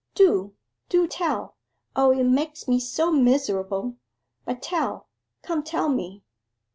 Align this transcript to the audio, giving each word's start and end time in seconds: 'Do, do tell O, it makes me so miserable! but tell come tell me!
'Do, 0.15 0.55
do 0.89 1.05
tell 1.05 1.57
O, 1.95 2.09
it 2.09 2.23
makes 2.23 2.67
me 2.67 2.79
so 2.79 3.11
miserable! 3.11 3.97
but 4.45 4.59
tell 4.59 5.09
come 5.43 5.61
tell 5.61 5.89
me! 5.89 6.23